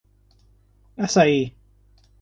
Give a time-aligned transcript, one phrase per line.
[1.05, 1.53] Assaí